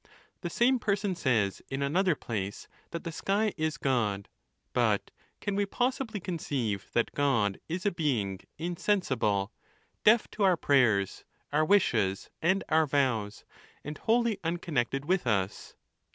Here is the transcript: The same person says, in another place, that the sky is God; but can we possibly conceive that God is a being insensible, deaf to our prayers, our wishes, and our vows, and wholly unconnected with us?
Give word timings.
The 0.39 0.49
same 0.49 0.79
person 0.79 1.13
says, 1.13 1.61
in 1.69 1.83
another 1.83 2.15
place, 2.15 2.67
that 2.89 3.03
the 3.03 3.11
sky 3.11 3.53
is 3.55 3.77
God; 3.77 4.29
but 4.73 5.11
can 5.41 5.55
we 5.55 5.67
possibly 5.67 6.19
conceive 6.19 6.89
that 6.93 7.13
God 7.13 7.59
is 7.69 7.85
a 7.85 7.91
being 7.91 8.39
insensible, 8.57 9.51
deaf 10.03 10.27
to 10.31 10.41
our 10.41 10.57
prayers, 10.57 11.23
our 11.53 11.63
wishes, 11.63 12.31
and 12.41 12.63
our 12.67 12.87
vows, 12.87 13.45
and 13.83 13.95
wholly 13.99 14.39
unconnected 14.43 15.05
with 15.05 15.27
us? 15.27 15.75